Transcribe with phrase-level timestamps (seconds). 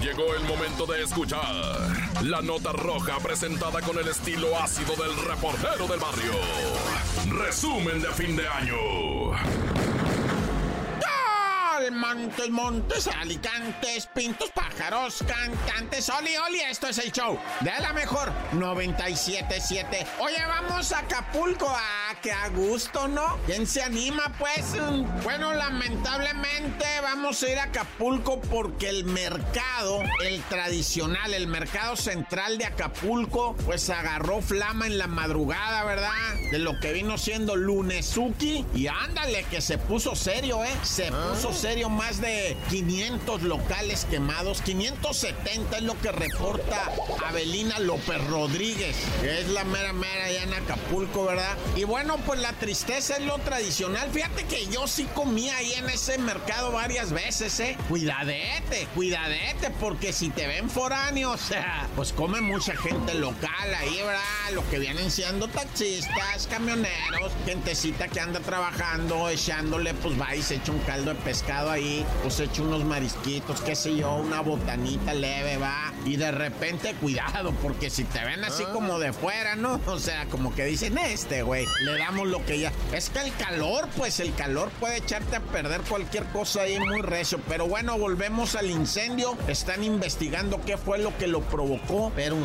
[0.00, 1.40] Llegó el momento de escuchar
[2.22, 6.32] la nota roja presentada con el estilo ácido del reportero del barrio.
[7.28, 9.59] Resumen de fin de año.
[12.00, 18.32] Montes, Montes, Alicantes, Pintos, Pájaros, Cantantes, Oli, Oli, esto es el show de la mejor
[18.54, 20.06] 97.7.
[20.18, 23.36] Oye, vamos a Acapulco, ah, que a gusto, ¿no?
[23.44, 24.76] ¿Quién se anima, pues?
[25.22, 32.56] Bueno, lamentablemente vamos a ir a Acapulco porque el mercado, el tradicional, el mercado central
[32.56, 36.12] de Acapulco, pues agarró flama en la madrugada, ¿verdad?
[36.50, 38.64] De lo que vino siendo Lunesuki.
[38.74, 40.72] Y ándale, que se puso serio, ¿eh?
[40.82, 46.92] Se puso serio más de 500 locales quemados, 570 es lo que reporta
[47.26, 51.56] Abelina López Rodríguez, es la mera mera allá en Acapulco, ¿verdad?
[51.76, 54.08] Y bueno, pues la tristeza es lo tradicional.
[54.10, 57.76] Fíjate que yo sí comí ahí en ese mercado varias veces, ¿eh?
[57.88, 61.40] Cuidadete, cuidadete, porque si te ven foráneos,
[61.96, 64.20] pues come mucha gente local ahí, ¿verdad?
[64.52, 70.56] Lo que vienen siendo taxistas, camioneros, gentecita que anda trabajando, echándole, pues va y se
[70.56, 71.79] echa un caldo de pescado ahí,
[72.22, 75.92] pues hecho unos marisquitos, qué sé yo, una botanita leve, va.
[76.04, 78.72] Y de repente, cuidado, porque si te ven así ah.
[78.72, 79.80] como de fuera, ¿no?
[79.86, 82.72] O sea, como que dicen, este, güey, le damos lo que ya.
[82.92, 87.02] Es que el calor, pues el calor puede echarte a perder cualquier cosa ahí muy
[87.02, 87.40] recio.
[87.48, 89.36] Pero bueno, volvemos al incendio.
[89.48, 92.12] Están investigando qué fue lo que lo provocó.
[92.14, 92.36] Pero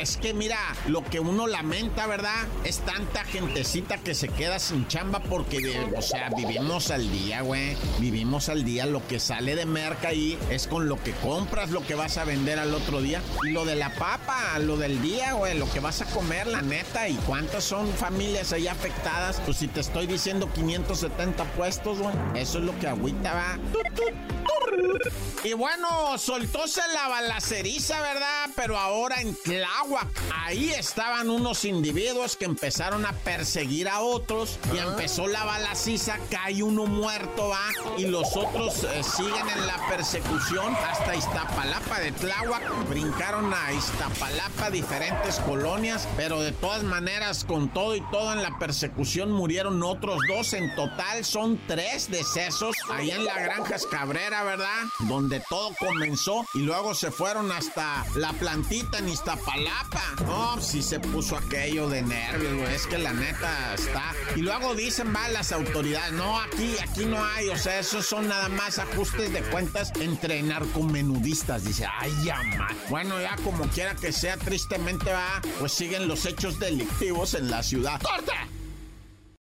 [0.00, 2.46] es que mira, lo que uno lamenta, ¿verdad?
[2.64, 7.76] Es tanta gentecita que se queda sin chamba porque, o sea, vivimos al día, güey.
[7.98, 11.86] Vivimos al día, lo que sale de merca ahí es con lo que compras, lo
[11.86, 13.22] que vas a vender al otro día.
[13.44, 16.62] Y lo de la papa, lo del día, güey, lo que vas a comer, la
[16.62, 17.08] neta.
[17.08, 19.40] ¿Y cuántas son familias ahí afectadas?
[19.44, 22.14] Pues si te estoy diciendo 570 puestos, güey.
[22.34, 23.58] Eso es lo que agüita va.
[25.44, 28.48] Y bueno, soltóse la balaceriza, ¿verdad?
[28.56, 30.08] Pero ahora en Tláhuac,
[30.42, 34.84] ahí estaban unos individuos que empezaron a perseguir a otros y ah.
[34.88, 37.68] empezó la balaciza, cae uno muerto, ¿va?
[37.98, 42.88] Y los otros eh, siguen en la persecución hasta Iztapalapa de Tláhuac.
[42.88, 48.58] Brincaron a Iztapalapa, diferentes colonias, pero de todas maneras, con todo y todo en la
[48.58, 50.52] persecución murieron otros dos.
[50.54, 54.84] En total son tres decesos allá en la Granja Cabrera, ¿verdad?
[55.00, 60.02] Donde todo comenzó y luego se fueron hasta la plantita en Iztapalapa.
[60.26, 64.12] No, si se puso aquello de nervios, Es que la neta está.
[64.36, 67.48] Y luego dicen, va, las autoridades, no, aquí, aquí no hay.
[67.48, 71.64] O sea, esos son nada más ajustes de cuentas entre narcomenudistas.
[71.64, 72.40] Dice, ay, ya,
[72.88, 77.62] Bueno, ya como quiera que sea, tristemente va, pues siguen los hechos delictivos en la
[77.62, 78.00] ciudad.
[78.00, 78.48] ¡Corta!